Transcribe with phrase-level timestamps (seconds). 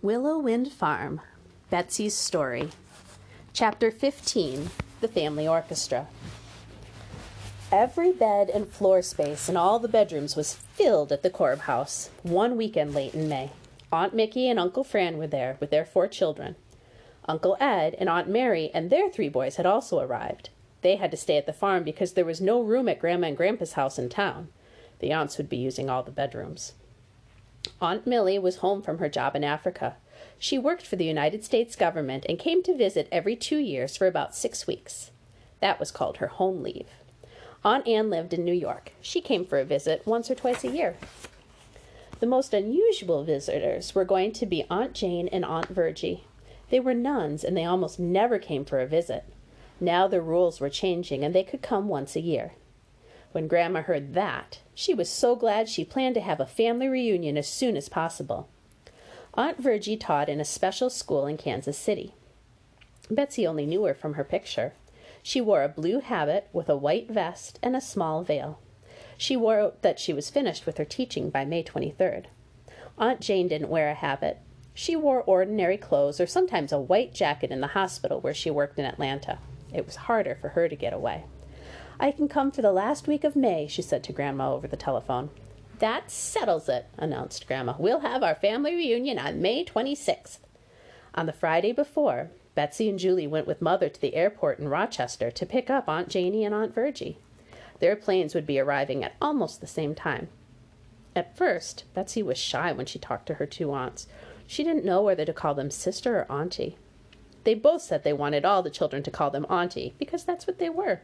[0.00, 1.20] Willow Wind Farm
[1.70, 2.68] Betsy's Story.
[3.52, 6.06] Chapter 15 The Family Orchestra.
[7.72, 12.10] Every bed and floor space in all the bedrooms was filled at the Korb house
[12.22, 13.50] one weekend late in May.
[13.90, 16.54] Aunt Mickey and Uncle Fran were there with their four children.
[17.24, 20.50] Uncle Ed and Aunt Mary and their three boys had also arrived.
[20.82, 23.36] They had to stay at the farm because there was no room at Grandma and
[23.36, 24.50] Grandpa's house in town.
[25.00, 26.74] The aunts would be using all the bedrooms.
[27.80, 29.96] Aunt Millie was home from her job in Africa.
[30.38, 34.06] She worked for the United States government and came to visit every two years for
[34.06, 35.10] about six weeks.
[35.60, 36.88] That was called her home leave.
[37.64, 38.92] Aunt Anne lived in New York.
[39.00, 40.96] She came for a visit once or twice a year.
[42.20, 46.24] The most unusual visitors were going to be Aunt Jane and Aunt Virgie.
[46.70, 49.24] They were nuns and they almost never came for a visit.
[49.80, 52.52] Now the rules were changing and they could come once a year.
[53.32, 57.36] When Grandma heard that, she was so glad she planned to have a family reunion
[57.36, 58.48] as soon as possible.
[59.34, 62.14] Aunt Virgie taught in a special school in Kansas City.
[63.10, 64.72] Betsy only knew her from her picture.
[65.22, 68.58] She wore a blue habit with a white vest and a small veil.
[69.16, 72.26] She wrote that she was finished with her teaching by May 23rd.
[72.96, 74.38] Aunt Jane didn't wear a habit.
[74.74, 78.78] She wore ordinary clothes or sometimes a white jacket in the hospital where she worked
[78.78, 79.38] in Atlanta.
[79.72, 81.24] It was harder for her to get away.
[82.00, 84.76] I can come for the last week of May, she said to Grandma over the
[84.76, 85.30] telephone.
[85.80, 87.74] That settles it, announced Grandma.
[87.76, 90.38] We'll have our family reunion on May 26th.
[91.16, 95.32] On the Friday before, Betsy and Julie went with Mother to the airport in Rochester
[95.32, 97.18] to pick up Aunt Janie and Aunt Virgie.
[97.80, 100.28] Their planes would be arriving at almost the same time.
[101.16, 104.06] At first, Betsy was shy when she talked to her two aunts.
[104.46, 106.76] She didn't know whether to call them sister or auntie.
[107.42, 110.58] They both said they wanted all the children to call them auntie because that's what
[110.58, 111.00] they were.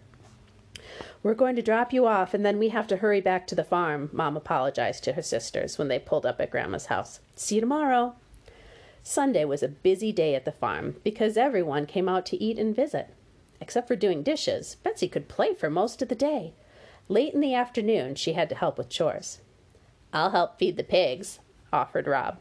[1.22, 3.64] We're going to drop you off, and then we have to hurry back to the
[3.64, 7.20] farm, Mom apologized to her sisters when they pulled up at Grandma's house.
[7.34, 8.14] See you tomorrow.
[9.02, 12.74] Sunday was a busy day at the farm because everyone came out to eat and
[12.74, 13.10] visit.
[13.60, 16.54] Except for doing dishes, Betsy could play for most of the day.
[17.08, 19.40] Late in the afternoon, she had to help with chores.
[20.12, 21.40] I'll help feed the pigs,
[21.72, 22.38] offered Rob.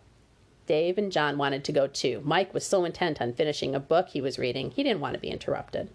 [0.66, 2.22] Dave and John wanted to go too.
[2.24, 5.20] Mike was so intent on finishing a book he was reading, he didn't want to
[5.20, 5.90] be interrupted.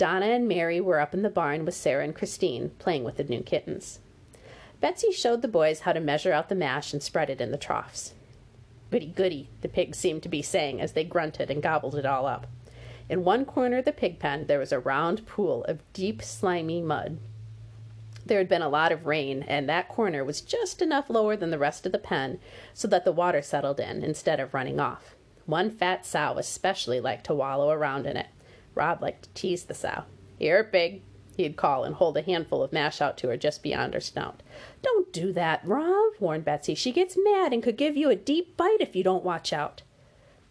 [0.00, 3.24] Donna and Mary were up in the barn with Sarah and Christine, playing with the
[3.24, 3.98] new kittens.
[4.80, 7.58] Betsy showed the boys how to measure out the mash and spread it in the
[7.58, 8.14] troughs.
[8.90, 12.24] Goody, goody, the pigs seemed to be saying as they grunted and gobbled it all
[12.24, 12.46] up.
[13.10, 16.80] In one corner of the pig pen there was a round pool of deep, slimy
[16.80, 17.18] mud.
[18.24, 21.50] There had been a lot of rain, and that corner was just enough lower than
[21.50, 22.40] the rest of the pen
[22.72, 25.14] so that the water settled in instead of running off.
[25.44, 28.28] One fat sow especially liked to wallow around in it.
[28.74, 30.04] Rob liked to tease the sow.
[30.38, 31.02] Here, pig,
[31.36, 34.42] he'd call and hold a handful of mash out to her just beyond her snout.
[34.82, 36.74] Don't do that, Rob, warned Betsy.
[36.74, 39.82] She gets mad and could give you a deep bite if you don't watch out.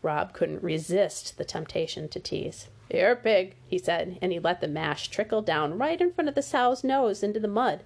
[0.02, 2.68] Rob couldn't resist the temptation to tease.
[2.90, 6.36] Here, pig, he said, and he let the mash trickle down right in front of
[6.36, 7.84] the sow's nose into the mud.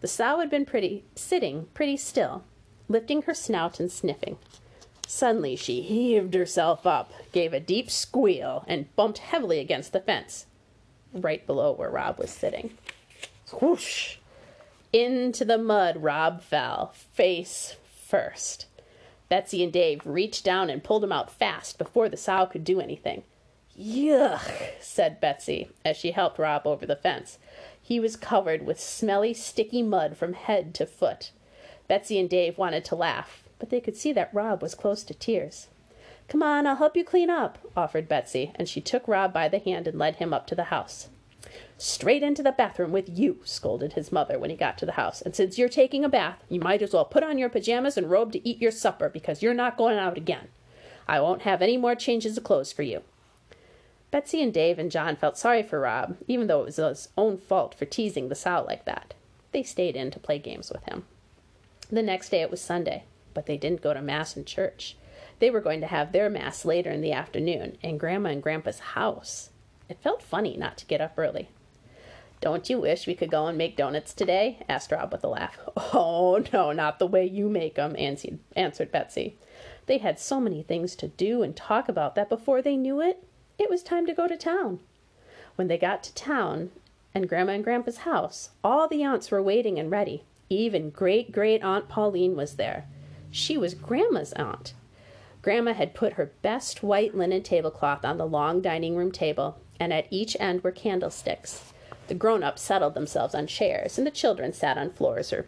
[0.00, 2.42] The sow had been pretty sitting pretty still,
[2.88, 4.38] lifting her snout and sniffing.
[5.14, 10.46] Suddenly she heaved herself up, gave a deep squeal, and bumped heavily against the fence,
[11.12, 12.78] right below where Rob was sitting.
[13.60, 14.16] Whoosh!
[14.90, 18.64] Into the mud Rob fell, face first.
[19.28, 22.80] Betsy and Dave reached down and pulled him out fast before the sow could do
[22.80, 23.22] anything.
[23.78, 27.38] Yuck, said Betsy as she helped Rob over the fence.
[27.80, 31.32] He was covered with smelly, sticky mud from head to foot.
[31.86, 35.14] Betsy and Dave wanted to laugh, but they could see that Rob was close to
[35.14, 35.68] tears.
[36.26, 39.60] Come on, I'll help you clean up, offered Betsy, and she took Rob by the
[39.60, 41.10] hand and led him up to the house.
[41.78, 45.22] Straight into the bathroom with you, scolded his mother when he got to the house.
[45.22, 48.10] And since you're taking a bath, you might as well put on your pajamas and
[48.10, 50.48] robe to eat your supper because you're not going out again.
[51.06, 53.02] I won't have any more changes of clothes for you.
[54.10, 57.38] Betsy and Dave and John felt sorry for Rob, even though it was his own
[57.38, 59.14] fault for teasing the sow like that.
[59.52, 61.04] They stayed in to play games with him.
[61.92, 64.96] The next day it was Sunday but they didn't go to Mass in church.
[65.38, 68.78] They were going to have their Mass later in the afternoon in Grandma and Grandpa's
[68.78, 69.50] house.
[69.88, 71.48] It felt funny not to get up early.
[72.40, 74.58] Don't you wish we could go and make donuts today?
[74.68, 75.58] asked Rob with a laugh.
[75.94, 77.94] Oh, no, not the way you make 'em,"
[78.56, 79.36] answered Betsy.
[79.86, 83.22] They had so many things to do and talk about that before they knew it,
[83.58, 84.80] it was time to go to town.
[85.56, 86.70] When they got to town
[87.14, 90.24] and Grandma and Grandpa's house, all the aunts were waiting and ready.
[90.48, 92.86] Even great great Aunt Pauline was there.
[93.32, 94.74] She was Grandma's aunt.
[95.40, 99.92] Grandma had put her best white linen tablecloth on the long dining room table, and
[99.92, 101.72] at each end were candlesticks.
[102.08, 105.46] The grown ups settled themselves on chairs, and the children sat on floors or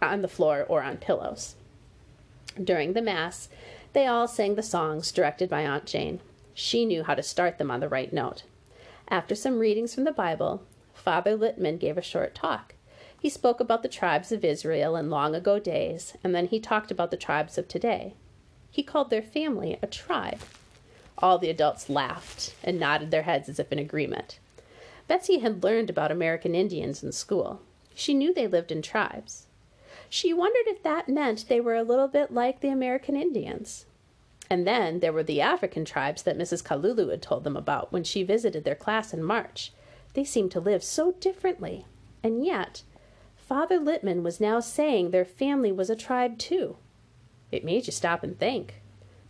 [0.00, 1.56] on the floor or on pillows.
[2.62, 3.48] During the Mass,
[3.94, 6.20] They all sang the songs directed by Aunt Jane.
[6.54, 8.44] She knew how to start them on the right note.
[9.08, 10.62] After some readings from the Bible,
[10.94, 12.74] Father Littman gave a short talk.
[13.20, 16.90] He spoke about the tribes of Israel in long ago days, and then he talked
[16.90, 18.14] about the tribes of today.
[18.70, 20.40] He called their family a tribe.
[21.18, 24.38] All the adults laughed and nodded their heads as if in agreement.
[25.08, 27.60] Betsy had learned about American Indians in school.
[27.94, 29.46] She knew they lived in tribes.
[30.08, 33.86] She wondered if that meant they were a little bit like the American Indians.
[34.48, 36.62] And then there were the African tribes that Mrs.
[36.62, 39.72] Kalulu had told them about when she visited their class in March.
[40.14, 41.84] They seemed to live so differently.
[42.22, 42.82] And yet,
[43.48, 46.76] Father Littman was now saying their family was a tribe too.
[47.50, 48.82] It made you stop and think.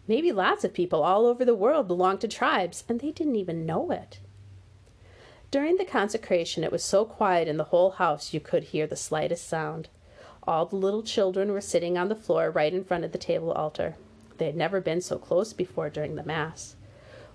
[0.08, 3.64] Maybe lots of people all over the world belong to tribes, and they didn't even
[3.64, 4.18] know it.
[5.52, 8.96] During the consecration, it was so quiet in the whole house you could hear the
[8.96, 9.88] slightest sound.
[10.42, 13.52] All the little children were sitting on the floor right in front of the table
[13.52, 13.94] altar.
[14.38, 16.74] They had never been so close before during the Mass.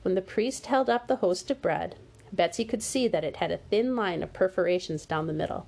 [0.02, 1.96] When the priest held up the host of bread,
[2.34, 5.66] Betsy could see that it had a thin line of perforations down the middle.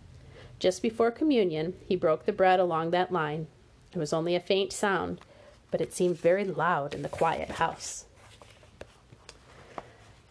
[0.59, 3.47] Just before communion, he broke the bread along that line.
[3.93, 5.21] It was only a faint sound,
[5.71, 8.05] but it seemed very loud in the quiet house.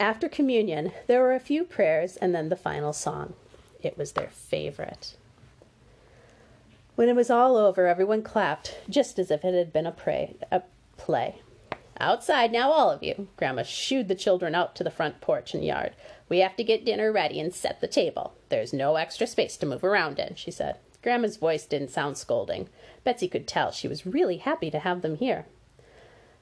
[0.00, 3.34] After communion, there were a few prayers and then the final song.
[3.82, 5.16] It was their favorite.
[6.96, 10.36] When it was all over, everyone clapped, just as if it had been a, pray,
[10.50, 10.62] a
[10.96, 11.40] play.
[11.98, 13.28] Outside now, all of you.
[13.36, 15.92] Grandma shooed the children out to the front porch and yard.
[16.28, 18.34] We have to get dinner ready and set the table.
[18.48, 20.78] There's no extra space to move around in, she said.
[21.02, 22.68] Grandma's voice didn't sound scolding.
[23.04, 25.44] Betsy could tell she was really happy to have them here.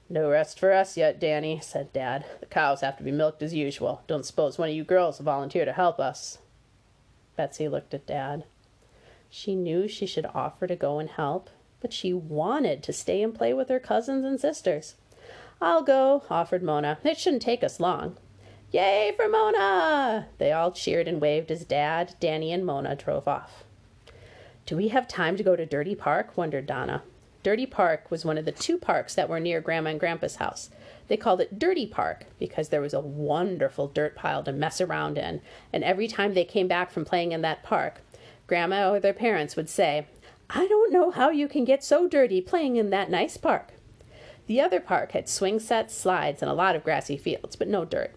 [0.08, 2.24] No rest for us yet, Danny, said Dad.
[2.40, 4.02] The cows have to be milked as usual.
[4.06, 6.38] Don't suppose one of you girls will volunteer to help us.
[7.34, 8.44] Betsy looked at Dad.
[9.30, 11.48] She knew she should offer to go and help,
[11.80, 14.94] but she wanted to stay and play with her cousins and sisters.
[15.60, 16.98] I'll go, offered Mona.
[17.02, 18.16] It shouldn't take us long.
[18.72, 20.28] Yay for Mona!
[20.38, 23.64] They all cheered and waved as Dad, Danny, and Mona drove off.
[24.64, 26.38] Do we have time to go to Dirty Park?
[26.38, 27.02] wondered Donna.
[27.42, 30.70] Dirty Park was one of the two parks that were near Grandma and Grandpa's house.
[31.08, 35.18] They called it Dirty Park because there was a wonderful dirt pile to mess around
[35.18, 38.00] in, and every time they came back from playing in that park,
[38.46, 40.06] Grandma or their parents would say,
[40.48, 43.72] I don't know how you can get so dirty playing in that nice park.
[44.46, 47.84] The other park had swing sets, slides, and a lot of grassy fields, but no
[47.84, 48.12] dirt.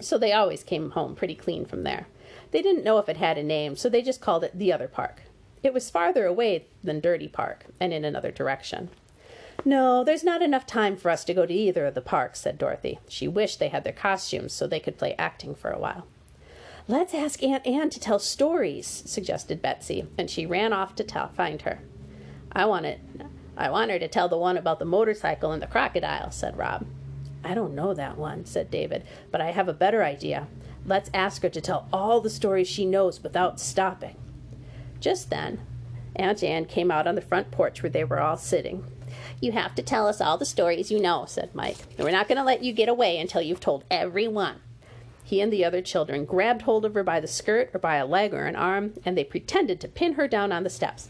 [0.00, 2.06] So they always came home pretty clean from there.
[2.50, 4.88] They didn't know if it had a name, so they just called it the other
[4.88, 5.22] park.
[5.62, 8.90] It was farther away than Dirty Park, and in another direction.
[9.64, 12.58] No, there's not enough time for us to go to either of the parks, said
[12.58, 12.98] Dorothy.
[13.08, 16.06] She wished they had their costumes so they could play acting for a while.
[16.88, 21.28] Let's ask Aunt Anne to tell stories, suggested Betsy, and she ran off to tell,
[21.30, 21.80] find her.
[22.52, 23.00] I want it.
[23.56, 26.86] I want her to tell the one about the motorcycle and the crocodile, said Rob.
[27.46, 30.48] I don't know that one, said David, but I have a better idea.
[30.84, 34.16] Let's ask her to tell all the stories she knows without stopping.
[34.98, 35.60] Just then,
[36.16, 38.84] Aunt Anne came out on the front porch where they were all sitting.
[39.40, 41.76] You have to tell us all the stories you know, said Mike.
[41.96, 44.56] We're not going to let you get away until you've told every one.
[45.22, 48.06] He and the other children grabbed hold of her by the skirt or by a
[48.06, 51.08] leg or an arm, and they pretended to pin her down on the steps.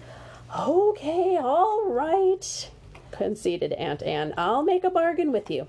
[0.58, 2.70] Okay, all right,
[3.10, 4.34] conceded Aunt Anne.
[4.36, 5.66] I'll make a bargain with you.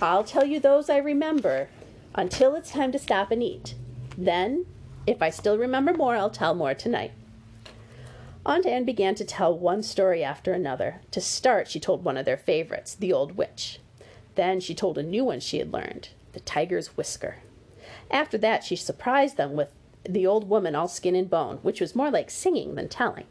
[0.00, 1.68] I'll tell you those I remember
[2.14, 3.74] until it's time to stop and eat.
[4.16, 4.66] Then,
[5.06, 7.12] if I still remember more, I'll tell more tonight.
[8.44, 11.00] Aunt Anne began to tell one story after another.
[11.12, 13.80] To start, she told one of their favorites, the old witch.
[14.34, 17.36] Then she told a new one she had learned, the tiger's whisker.
[18.10, 19.68] After that, she surprised them with
[20.04, 23.24] the old woman all skin and bone, which was more like singing than telling.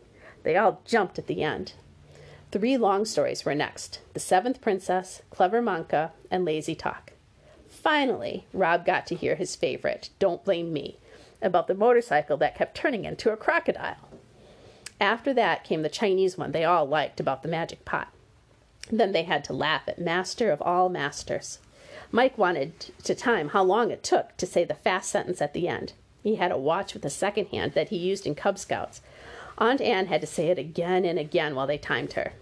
[0.43, 1.74] They all jumped at the end.
[2.52, 7.12] Three long stories were next The Seventh Princess, Clever Manka, and Lazy Talk.
[7.68, 10.98] Finally, Rob got to hear his favorite, Don't Blame Me,
[11.42, 14.10] about the motorcycle that kept turning into a crocodile.
[15.00, 18.08] After that came the Chinese one they all liked about the magic pot.
[18.92, 21.60] Then they had to laugh at Master of All Masters.
[22.12, 25.68] Mike wanted to time how long it took to say the fast sentence at the
[25.68, 25.94] end.
[26.24, 29.02] He had a watch with a second hand that he used in Cub Scouts.
[29.58, 32.34] Aunt Anne had to say it again and again while they timed her.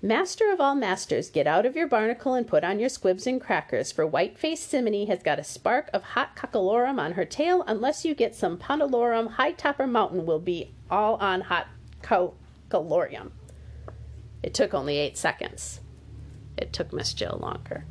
[0.00, 3.40] Master of all masters, get out of your barnacle and put on your squibs and
[3.40, 7.64] crackers, for white-faced Simony has got a spark of hot cockalorum on her tail.
[7.66, 11.68] Unless you get some pondalorum, High Topper Mountain will be all on hot
[12.02, 13.30] cockalorum.
[14.42, 15.80] It took only eight seconds.
[16.58, 17.86] It took Miss Jill longer.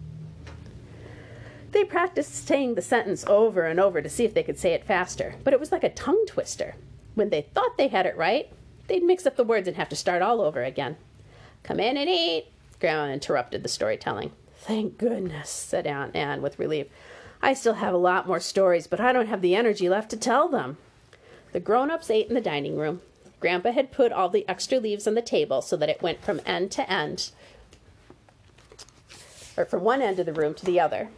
[1.72, 4.86] They practiced saying the sentence over and over to see if they could say it
[4.86, 6.76] faster, but it was like a tongue twister.
[7.16, 8.52] When they thought they had it right,
[8.88, 10.98] they'd mix up the words and have to start all over again.
[11.64, 12.48] Come in and eat.
[12.80, 14.32] Grandma interrupted the storytelling.
[14.58, 16.88] Thank goodness, said Aunt Anne with relief.
[17.42, 20.18] I still have a lot more stories, but I don't have the energy left to
[20.18, 20.78] tell them.
[21.52, 23.02] The grown ups ate in the dining room.
[23.40, 26.40] Grandpa had put all the extra leaves on the table so that it went from
[26.46, 27.32] end to end,
[29.58, 31.10] or from one end of the room to the other.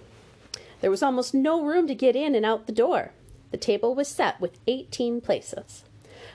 [0.81, 3.11] There was almost no room to get in and out the door.
[3.51, 5.83] The table was set with 18 places.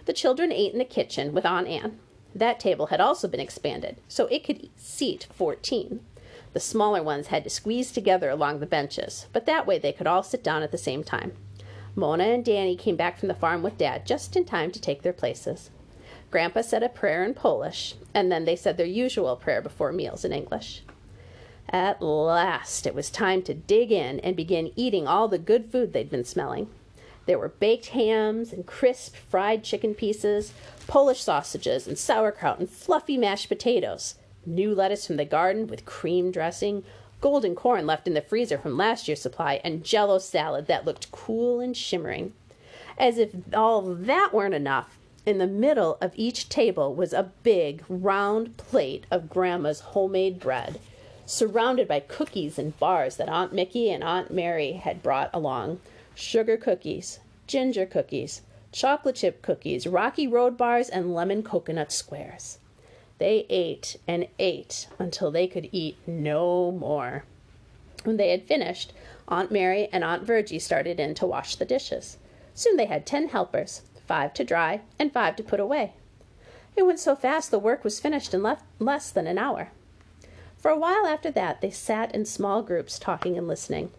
[0.05, 1.99] The children ate in the kitchen with Aunt Anne.
[2.35, 6.01] That table had also been expanded, so it could seat 14.
[6.53, 10.07] The smaller ones had to squeeze together along the benches, but that way they could
[10.07, 11.33] all sit down at the same time.
[11.95, 15.03] Mona and Danny came back from the farm with Dad just in time to take
[15.03, 15.71] their places.
[16.31, 20.25] Grandpa said a prayer in Polish, and then they said their usual prayer before meals
[20.25, 20.83] in English.
[21.69, 25.93] At last, it was time to dig in and begin eating all the good food
[25.93, 26.69] they'd been smelling.
[27.31, 30.53] There were baked hams and crisp fried chicken pieces,
[30.89, 36.33] Polish sausages and sauerkraut and fluffy mashed potatoes, new lettuce from the garden with cream
[36.33, 36.83] dressing,
[37.21, 41.13] golden corn left in the freezer from last year's supply, and jello salad that looked
[41.13, 42.33] cool and shimmering.
[42.99, 47.85] As if all that weren't enough, in the middle of each table was a big,
[47.89, 50.81] round plate of Grandma's homemade bread,
[51.27, 55.79] surrounded by cookies and bars that Aunt Mickey and Aunt Mary had brought along
[56.21, 62.59] sugar cookies, ginger cookies, chocolate chip cookies, rocky road bars, and lemon coconut squares.
[63.19, 67.25] They ate and ate until they could eat no more.
[68.05, 68.93] When they had finished,
[69.29, 72.17] Aunt Mary and Aunt Virgie started in to wash the dishes.
[72.55, 75.93] Soon they had ten helpers, five to dry, and five to put away.
[76.77, 78.47] It went so fast the work was finished in
[78.79, 79.71] less than an hour.
[80.57, 83.91] For a while after that, they sat in small groups talking and listening.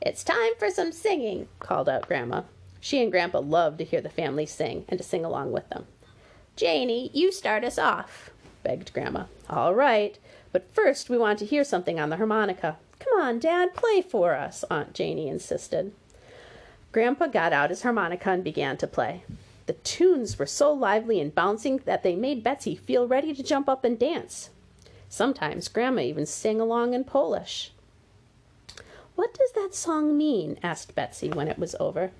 [0.00, 2.42] It's time for some singing, called out Grandma.
[2.80, 5.86] She and Grandpa loved to hear the family sing and to sing along with them.
[6.54, 8.30] Janie, you start us off,
[8.62, 9.24] begged Grandma.
[9.48, 10.18] All right,
[10.52, 12.76] but first we want to hear something on the harmonica.
[12.98, 15.92] Come on, Dad, play for us, Aunt Janie insisted.
[16.92, 19.24] Grandpa got out his harmonica and began to play.
[19.66, 23.68] The tunes were so lively and bouncing that they made Betsy feel ready to jump
[23.68, 24.50] up and dance.
[25.08, 27.72] Sometimes Grandma even sang along in Polish.
[29.16, 30.58] What does that song mean?
[30.62, 32.10] asked Betsy when it was over.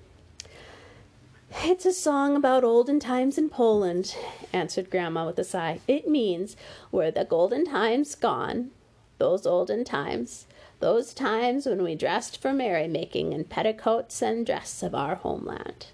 [1.63, 4.17] It's a song about olden times in Poland,
[4.51, 5.79] answered Grandma with a sigh.
[5.87, 6.57] It means,
[6.91, 8.71] were the golden times gone,
[9.19, 10.47] those olden times,
[10.79, 15.87] those times when we dressed for merrymaking in petticoats and dress of our homeland.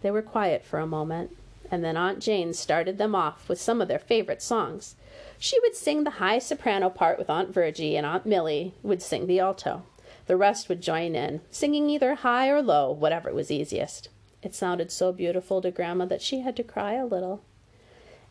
[0.00, 1.36] They were quiet for a moment,
[1.70, 4.96] and then Aunt Jane started them off with some of their favorite songs.
[5.38, 9.26] She would sing the high soprano part with Aunt Virgie, and Aunt Millie would sing
[9.26, 9.82] the alto.
[10.26, 14.08] The rest would join in, singing either high or low, whatever was easiest.
[14.42, 17.42] It sounded so beautiful to Grandma that she had to cry a little.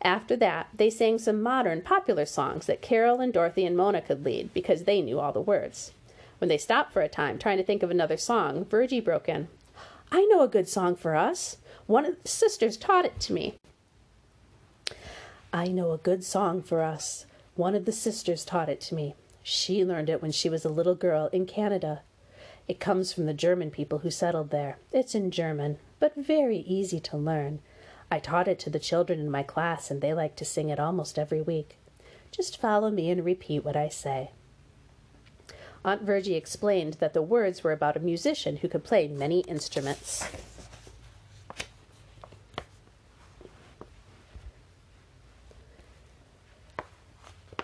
[0.02, 4.24] After that, they sang some modern, popular songs that Carol and Dorothy and Mona could
[4.24, 5.92] lead because they knew all the words.
[6.38, 9.48] When they stopped for a time, trying to think of another song, Virgie broke in.
[10.10, 11.58] I know a good song for us.
[11.86, 13.54] One of the sisters taught it to me.
[15.52, 17.26] I know a good song for us.
[17.54, 19.14] One of the sisters taught it to me.
[19.42, 22.02] She learned it when she was a little girl in Canada.
[22.68, 24.78] It comes from the German people who settled there.
[24.92, 27.60] It's in German, but very easy to learn.
[28.10, 30.78] I taught it to the children in my class, and they like to sing it
[30.78, 31.78] almost every week.
[32.30, 34.30] Just follow me and repeat what I say.
[35.84, 40.24] Aunt Virgie explained that the words were about a musician who could play many instruments.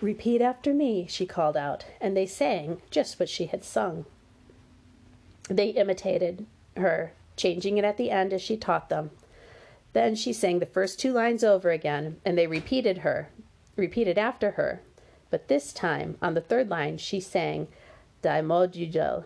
[0.01, 4.05] Repeat after me, she called out, and they sang just what she had sung.
[5.49, 6.45] They imitated
[6.77, 9.11] her, changing it at the end as she taught them.
[9.93, 13.29] Then she sang the first two lines over again, and they repeated her,
[13.75, 14.81] repeated after her.
[15.29, 17.67] But this time, on the third line, she sang
[18.21, 19.25] Die Modudel.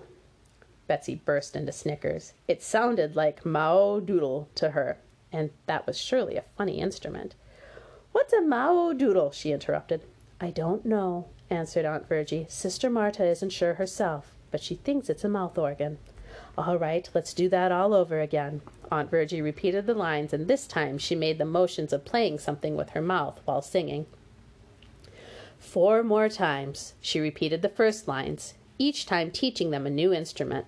[0.88, 2.34] Betsy burst into snickers.
[2.48, 4.98] It sounded like Mao Doodle to her,
[5.32, 7.36] and that was surely a funny instrument.
[8.12, 9.32] What's a Mao Doodle?
[9.32, 10.04] she interrupted.
[10.44, 12.48] I don't know, answered Aunt Virgie.
[12.50, 16.00] Sister Marta isn't sure herself, but she thinks it's a mouth organ.
[16.58, 18.62] All right, let's do that all over again.
[18.92, 22.76] Aunt Virgie repeated the lines, and this time she made the motions of playing something
[22.76, 24.06] with her mouth while singing.
[25.60, 30.66] Four more times she repeated the first lines, each time teaching them a new instrument.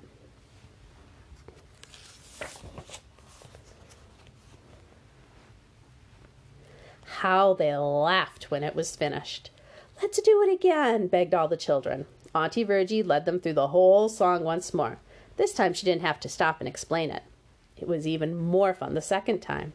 [7.17, 9.50] How they laughed when it was finished.
[10.05, 12.05] Let's do it again, begged all the children.
[12.35, 15.00] Auntie Virgie led them through the whole song once more.
[15.35, 17.24] This time she didn't have to stop and explain it.
[17.75, 19.74] It was even more fun the second time.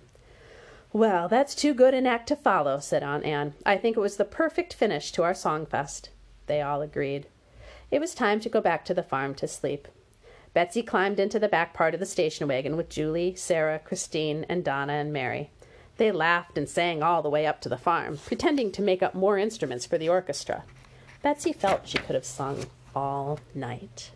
[0.93, 3.55] Well, that's too good an act to follow, said Aunt Anne.
[3.67, 6.11] I think it was the perfect finish to our Songfest.
[6.47, 7.27] They all agreed.
[7.91, 9.89] It was time to go back to the farm to sleep.
[10.55, 14.65] Betsy climbed into the back part of the station wagon with Julie, Sarah, Christine, and
[14.65, 15.51] Donna and Mary.
[16.01, 19.15] They laughed and sang all the way up to the farm, pretending to make up
[19.15, 20.65] more instruments for the orchestra.
[21.21, 22.65] Betsy felt she could have sung
[22.95, 24.11] all night.